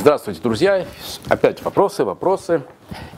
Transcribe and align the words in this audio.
Здравствуйте, 0.00 0.40
друзья. 0.40 0.86
Опять 1.28 1.62
вопросы, 1.62 2.06
вопросы. 2.06 2.62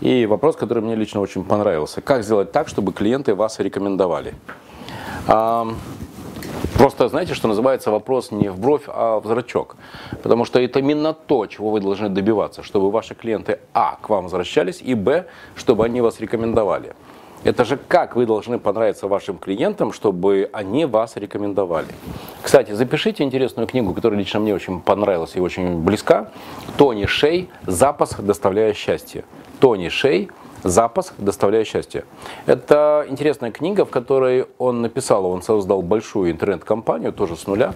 И 0.01 0.27
вопрос, 0.27 0.57
который 0.57 0.83
мне 0.83 0.97
лично 0.97 1.21
очень 1.21 1.45
понравился. 1.45 2.01
Как 2.01 2.25
сделать 2.25 2.51
так, 2.51 2.67
чтобы 2.67 2.93
клиенты 2.93 3.37
вас 3.37 3.61
рекомендовали? 3.61 4.35
А, 5.29 5.69
просто 6.75 7.07
знаете, 7.07 7.35
что 7.35 7.47
называется 7.47 7.93
вопрос 7.93 8.33
не 8.33 8.49
в 8.49 8.59
бровь, 8.59 8.83
а 8.89 9.21
в 9.21 9.27
зрачок. 9.29 9.77
Потому 10.25 10.45
что 10.45 10.59
это 10.59 10.81
именно 10.81 11.15
то, 11.15 11.47
чего 11.47 11.71
вы 11.71 11.81
должны 11.81 12.09
добиваться, 12.09 12.65
чтобы 12.65 12.91
ваши 12.91 13.15
клиенты, 13.15 13.61
а, 13.73 13.99
к 14.03 14.09
вам 14.09 14.25
возвращались, 14.25 14.83
и, 14.83 14.97
б, 14.97 15.27
чтобы 15.55 15.85
они 15.85 16.01
вас 16.01 16.19
рекомендовали. 16.19 16.97
Это 17.45 17.65
же 17.65 17.77
как 17.77 18.17
вы 18.17 18.27
должны 18.27 18.59
понравиться 18.59 19.07
вашим 19.07 19.39
клиентам, 19.39 19.93
чтобы 19.93 20.51
они 20.53 20.85
вас 20.85 21.17
рекомендовали. 21.17 21.95
Кстати, 22.43 22.73
запишите 22.73 23.23
интересную 23.23 23.69
книгу, 23.69 23.95
которая 23.95 24.19
лично 24.19 24.41
мне 24.41 24.53
очень 24.53 24.81
понравилась 24.81 25.37
и 25.37 25.41
очень 25.41 25.79
близка. 25.79 26.29
Тони 26.77 27.07
Шей 27.07 27.49
«Запас, 27.67 28.15
доставляя 28.19 28.75
счастье». 28.75 29.25
Тони 29.61 29.89
Шей 29.89 30.29
«Запас, 30.65 31.15
доставляя 31.19 31.65
счастье». 31.65 32.05
Это 32.47 33.07
интересная 33.09 33.53
книга, 33.53 33.85
в 33.85 33.91
которой 33.91 34.47
он 34.59 34.83
написал, 34.83 35.27
он 35.27 35.43
создал 35.43 35.83
большую 35.83 36.33
интернет-компанию, 36.33 37.13
тоже 37.13 37.37
с 37.37 37.47
нуля, 37.47 37.75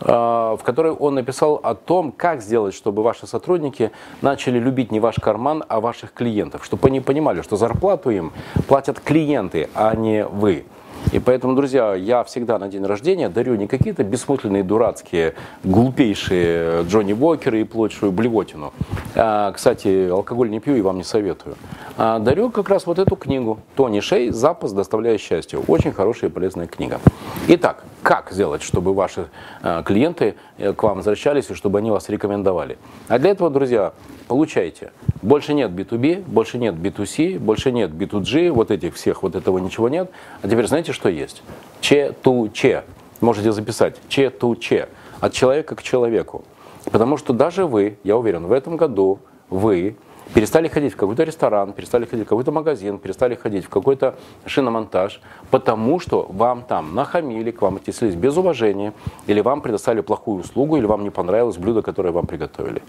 а, 0.00 0.56
в 0.56 0.64
которой 0.64 0.92
он 0.92 1.14
написал 1.14 1.60
о 1.62 1.74
том, 1.74 2.10
как 2.10 2.42
сделать, 2.42 2.74
чтобы 2.74 3.04
ваши 3.04 3.28
сотрудники 3.28 3.92
начали 4.20 4.58
любить 4.58 4.90
не 4.90 4.98
ваш 4.98 5.16
карман, 5.16 5.64
а 5.68 5.80
ваших 5.80 6.12
клиентов, 6.12 6.64
чтобы 6.64 6.88
они 6.88 7.00
понимали, 7.00 7.42
что 7.42 7.56
зарплату 7.56 8.10
им 8.10 8.32
платят 8.66 8.98
клиенты, 8.98 9.68
а 9.74 9.94
не 9.94 10.24
вы. 10.26 10.64
И 11.12 11.18
поэтому, 11.20 11.54
друзья, 11.54 11.94
я 11.94 12.22
всегда 12.24 12.58
на 12.58 12.68
день 12.68 12.84
рождения 12.84 13.28
дарю 13.28 13.54
не 13.54 13.66
какие-то 13.66 14.04
бессмысленные, 14.04 14.62
дурацкие, 14.62 15.34
глупейшие 15.64 16.82
Джонни 16.82 17.14
Уокеры 17.14 17.62
и 17.62 17.64
прочую 17.64 18.12
блевотину. 18.12 18.72
А, 19.14 19.52
кстати, 19.52 20.08
алкоголь 20.08 20.50
не 20.50 20.60
пью 20.60 20.76
и 20.76 20.82
вам 20.82 20.98
не 20.98 21.04
советую. 21.04 21.56
А, 21.96 22.18
дарю 22.18 22.50
как 22.50 22.68
раз 22.68 22.86
вот 22.86 22.98
эту 22.98 23.16
книгу 23.16 23.58
Тони 23.74 24.00
Шей 24.00 24.30
«Запас, 24.30 24.72
доставляя 24.72 25.16
счастье». 25.16 25.58
Очень 25.66 25.92
хорошая 25.92 26.28
и 26.28 26.32
полезная 26.32 26.66
книга. 26.66 27.00
Итак, 27.48 27.84
как 28.02 28.30
сделать, 28.30 28.62
чтобы 28.62 28.94
ваши 28.94 29.28
а, 29.62 29.82
клиенты 29.82 30.34
э, 30.56 30.72
к 30.72 30.82
вам 30.82 30.98
возвращались 30.98 31.50
и 31.50 31.54
чтобы 31.54 31.78
они 31.78 31.90
вас 31.90 32.08
рекомендовали? 32.08 32.78
А 33.08 33.18
для 33.18 33.30
этого, 33.30 33.50
друзья, 33.50 33.92
получайте. 34.28 34.92
Больше 35.22 35.54
нет 35.54 35.70
B2B, 35.70 36.24
больше 36.26 36.58
нет 36.58 36.74
B2C, 36.74 37.38
больше 37.38 37.72
нет 37.72 37.90
B2G, 37.90 38.50
вот 38.50 38.70
этих 38.70 38.94
всех, 38.94 39.22
вот 39.22 39.34
этого 39.34 39.58
ничего 39.58 39.88
нет. 39.88 40.10
А 40.42 40.48
теперь 40.48 40.66
знаете, 40.66 40.92
что 40.92 41.08
есть? 41.08 41.42
Че-ту-че. 41.80 42.84
Можете 43.20 43.52
записать. 43.52 43.96
Че-ту-че. 44.08 44.88
От 45.20 45.32
человека 45.32 45.74
к 45.74 45.82
человеку. 45.82 46.44
Потому 46.84 47.16
что 47.16 47.32
даже 47.32 47.66
вы, 47.66 47.98
я 48.04 48.16
уверен, 48.16 48.46
в 48.46 48.52
этом 48.52 48.76
году 48.76 49.18
вы 49.50 49.96
перестали 50.34 50.68
ходить 50.68 50.92
в 50.92 50.96
какой-то 50.96 51.24
ресторан, 51.24 51.72
перестали 51.72 52.04
ходить 52.04 52.26
в 52.26 52.28
какой-то 52.28 52.52
магазин, 52.52 52.98
перестали 52.98 53.34
ходить 53.34 53.64
в 53.64 53.68
какой-то 53.68 54.14
шиномонтаж, 54.46 55.20
потому 55.50 56.00
что 56.00 56.26
вам 56.28 56.62
там 56.62 56.94
нахамили, 56.94 57.50
к 57.50 57.62
вам 57.62 57.76
отнеслись 57.76 58.14
без 58.14 58.36
уважения, 58.36 58.92
или 59.26 59.40
вам 59.40 59.60
предоставили 59.60 60.02
плохую 60.02 60.40
услугу, 60.40 60.76
или 60.76 60.86
вам 60.86 61.04
не 61.04 61.10
понравилось 61.10 61.56
блюдо, 61.56 61.82
которое 61.82 62.10
вам 62.10 62.26
приготовили. 62.26 62.82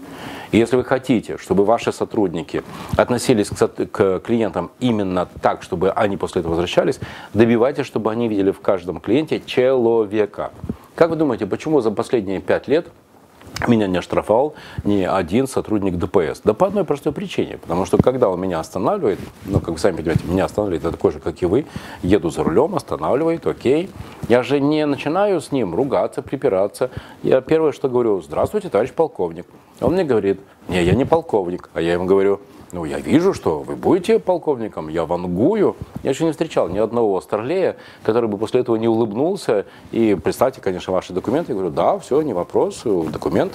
И 0.52 0.58
если 0.58 0.76
вы 0.76 0.84
хотите, 0.84 1.38
чтобы 1.38 1.64
ваши 1.64 1.92
сотрудники 1.92 2.62
относились 2.96 3.48
к, 3.48 3.86
к 3.86 4.20
клиентам 4.20 4.70
именно 4.80 5.26
так, 5.40 5.62
чтобы 5.62 5.90
они 5.90 6.16
после 6.16 6.40
этого 6.40 6.52
возвращались, 6.52 7.00
добивайтесь, 7.34 7.86
чтобы 7.86 8.10
они 8.10 8.28
видели 8.28 8.50
в 8.50 8.60
каждом 8.60 9.00
клиенте 9.00 9.40
человека. 9.40 10.50
Как 10.94 11.10
вы 11.10 11.16
думаете, 11.16 11.46
почему 11.46 11.80
за 11.80 11.90
последние 11.90 12.40
пять 12.40 12.68
лет 12.68 12.88
меня 13.68 13.86
не 13.86 13.98
оштрафовал 13.98 14.54
ни 14.84 15.02
один 15.02 15.46
сотрудник 15.46 15.96
ДПС. 15.96 16.40
Да 16.44 16.54
по 16.54 16.66
одной 16.66 16.84
простой 16.84 17.12
причине. 17.12 17.58
Потому 17.58 17.84
что 17.84 17.98
когда 17.98 18.28
он 18.28 18.40
меня 18.40 18.60
останавливает, 18.60 19.18
ну, 19.44 19.60
как 19.60 19.70
вы 19.70 19.78
сами 19.78 19.96
понимаете, 19.96 20.24
меня 20.26 20.44
останавливает, 20.44 20.84
я 20.84 20.90
такой 20.90 21.12
же, 21.12 21.20
как 21.20 21.40
и 21.42 21.46
вы, 21.46 21.66
еду 22.02 22.30
за 22.30 22.42
рулем, 22.42 22.74
останавливает, 22.74 23.46
окей. 23.46 23.90
Я 24.28 24.42
же 24.42 24.60
не 24.60 24.86
начинаю 24.86 25.40
с 25.40 25.52
ним 25.52 25.74
ругаться, 25.74 26.22
припираться. 26.22 26.90
Я 27.22 27.40
первое, 27.40 27.72
что 27.72 27.88
говорю, 27.88 28.20
здравствуйте, 28.22 28.68
товарищ 28.68 28.92
полковник. 28.92 29.46
Он 29.80 29.94
мне 29.94 30.04
говорит, 30.04 30.40
не, 30.68 30.82
я 30.82 30.94
не 30.94 31.04
полковник. 31.04 31.70
А 31.74 31.80
я 31.80 31.94
ему 31.94 32.04
говорю, 32.04 32.40
ну, 32.72 32.84
я 32.84 33.00
вижу, 33.00 33.34
что 33.34 33.60
вы 33.60 33.74
будете 33.74 34.20
полковником, 34.20 34.88
я 34.88 35.04
вангую. 35.04 35.74
Я 36.04 36.10
еще 36.10 36.24
не 36.24 36.30
встречал 36.30 36.68
ни 36.68 36.78
одного 36.78 37.20
старлея, 37.20 37.76
который 38.04 38.28
бы 38.28 38.38
после 38.38 38.60
этого 38.60 38.76
не 38.76 38.86
улыбнулся. 38.86 39.66
И 39.90 40.14
представьте, 40.14 40.60
конечно, 40.60 40.92
ваши 40.92 41.12
документы. 41.12 41.52
Я 41.52 41.58
говорю, 41.58 41.74
да, 41.74 41.98
все, 41.98 42.22
не 42.22 42.32
вопрос, 42.32 42.82
документы. 42.84 43.49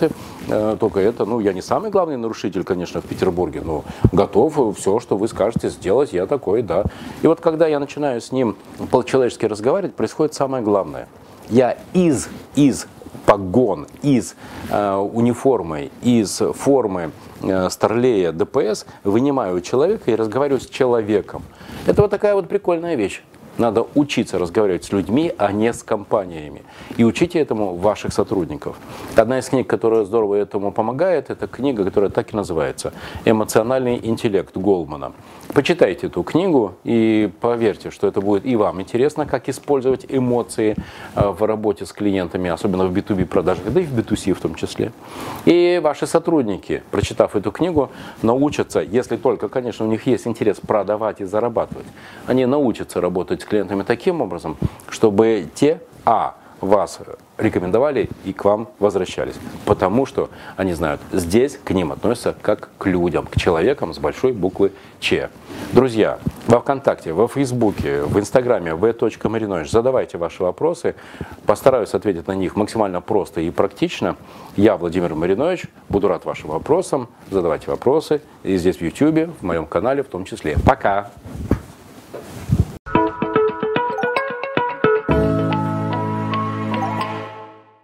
Э, 0.48 0.78
только 0.80 1.00
это, 1.00 1.26
ну, 1.26 1.40
я 1.40 1.54
не 1.54 1.62
самый 1.62 1.92
главный 1.92 2.18
нарушитель, 2.18 2.64
конечно, 2.64 3.02
в 3.02 3.06
Петербурге, 3.06 3.62
но 3.64 3.84
готов 4.12 4.78
все, 4.78 5.00
что 5.00 5.18
вы 5.18 5.28
скажете, 5.28 5.70
сделать, 5.70 6.14
я 6.14 6.26
такой, 6.26 6.62
да. 6.62 6.84
И 7.22 7.28
вот 7.28 7.42
когда 7.42 7.68
я 7.68 7.80
начинаю 7.80 8.22
с 8.22 8.32
ним 8.32 8.56
по-человечески 8.92 9.46
разговаривать, 9.46 9.96
происходит 9.96 10.34
самое 10.34 10.64
главное. 10.64 11.08
Я 11.50 11.78
из, 11.94 12.30
из 12.56 12.88
погон, 13.26 13.88
из 14.02 14.36
э, 14.70 14.96
униформы, 14.96 15.92
из 16.02 16.42
формы 16.54 17.12
Э, 17.48 17.70
старлея 17.70 18.32
ДПС, 18.32 18.86
вынимаю 19.04 19.62
человека 19.62 20.10
и 20.10 20.16
разговариваю 20.16 20.62
с 20.62 20.68
человеком. 20.68 21.44
Это 21.86 22.02
вот 22.02 22.10
такая 22.10 22.34
вот 22.34 22.48
прикольная 22.48 22.96
вещь. 22.96 23.24
Надо 23.58 23.88
учиться 23.96 24.38
разговаривать 24.38 24.84
с 24.84 24.92
людьми, 24.92 25.34
а 25.38 25.52
не 25.52 25.72
с 25.72 25.82
компаниями. 25.84 26.64
И 26.98 27.04
учите 27.04 27.40
этому 27.40 27.76
ваших 27.76 28.14
сотрудников. 28.14 28.76
Одна 29.16 29.40
из 29.40 29.48
книг, 29.48 29.68
которая 29.68 30.04
здорово 30.04 30.36
этому 30.36 30.72
помогает, 30.72 31.30
это 31.30 31.48
книга, 31.48 31.86
которая 31.86 32.10
так 32.10 32.34
и 32.34 32.36
называется 32.36 32.92
«Эмоциональный 33.24 34.00
интеллект» 34.04 34.58
Голмана. 34.58 35.14
Почитайте 35.56 36.08
эту 36.08 36.22
книгу 36.24 36.76
и 36.84 37.32
поверьте, 37.40 37.90
что 37.90 38.08
это 38.08 38.20
будет 38.20 38.46
и 38.46 38.58
вам 38.58 38.82
интересно, 38.82 39.26
как 39.26 39.48
использовать 39.48 40.06
эмоции 40.10 40.76
э, 41.16 41.30
в 41.30 41.42
работе 41.44 41.86
с 41.86 41.94
клиентами, 41.94 42.50
особенно 42.50 42.88
в 42.88 42.94
B2B 42.94 43.26
продажах, 43.26 43.72
да 43.72 43.80
и 43.80 43.86
в 43.86 43.98
B2C 43.98 44.34
в 44.34 44.42
том 44.42 44.56
числе. 44.56 44.92
И 45.46 45.80
ваши 45.82 46.08
сотрудники, 46.08 46.84
прочитав 46.92 47.38
эту 47.38 47.54
книгу, 47.54 47.90
научатся, 48.22 48.82
если 48.82 49.16
только, 49.16 49.48
конечно, 49.48 49.86
у 49.86 49.90
них 49.90 50.06
есть 50.08 50.28
интерес 50.28 50.60
продавать 50.60 51.22
и 51.22 51.24
зарабатывать, 51.24 51.88
они 52.28 52.46
научатся 52.46 53.00
работать 53.00 53.42
с 53.42 53.46
клиентами 53.46 53.84
таким 53.84 54.20
образом, 54.20 54.58
чтобы 54.90 55.48
те, 55.56 55.80
а, 56.04 56.36
вас 56.66 57.00
рекомендовали 57.38 58.10
и 58.24 58.34
к 58.34 58.46
вам 58.46 58.70
возвращались. 58.80 59.36
Потому 59.66 60.06
что 60.06 60.30
они 60.58 60.74
знают, 60.74 61.02
здесь 61.12 61.60
к 61.64 61.72
ним 61.72 61.92
относятся 61.92 62.36
как 62.42 62.70
к 62.78 62.86
людям, 62.86 63.26
к 63.26 63.40
человекам 63.40 63.94
с 63.94 64.00
большой 64.00 64.32
буквы 64.32 64.72
Ч. 65.00 65.30
Друзья, 65.74 66.20
во 66.48 66.60
Вконтакте, 66.60 67.14
во 67.14 67.28
Фейсбуке, 67.28 68.02
в 68.04 68.20
Инстаграме 68.20 68.76
v.marinovич 68.76 69.70
задавайте 69.70 70.18
ваши 70.18 70.44
вопросы. 70.44 70.96
Постараюсь 71.46 71.94
ответить 71.94 72.28
на 72.28 72.34
них 72.34 72.56
максимально 72.56 73.02
просто 73.02 73.42
и 73.42 73.50
практично. 73.52 74.16
Я, 74.56 74.78
Владимир 74.78 75.16
Маринович, 75.16 75.66
буду 75.90 76.08
рад 76.08 76.26
вашим 76.26 76.50
вопросам. 76.50 77.08
Задавайте 77.30 77.70
вопросы 77.70 78.22
и 78.44 78.58
здесь 78.58 78.78
в 78.78 78.82
YouTube, 78.82 79.30
в 79.40 79.44
моем 79.44 79.66
канале 79.66 80.04
в 80.04 80.08
том 80.08 80.26
числе. 80.26 80.56
Пока! 80.66 81.12